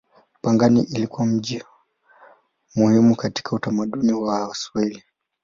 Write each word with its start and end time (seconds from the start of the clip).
Pangani 0.41 0.81
ilikuwa 0.81 1.27
mji 1.27 1.63
muhimu 2.75 3.15
katika 3.15 3.51
utamaduni 3.55 4.13
wa 4.13 4.47
Waswahili. 4.47 5.03